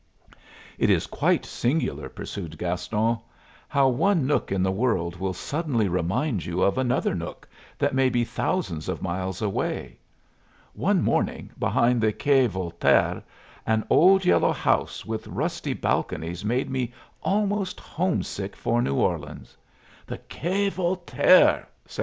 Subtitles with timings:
[0.79, 3.19] "It is quite singular," pursued Gaston,
[3.67, 8.09] "how one nook in the world will suddenly remind you of another nook that may
[8.09, 9.99] be thousands of miles away.
[10.73, 13.21] One morning, behind the Quai Voltaire,
[13.67, 16.91] an old yellow house with rusty balconies made me
[17.21, 19.55] almost homesick for New Orleans."
[20.07, 21.67] "The Quai Voltaire!"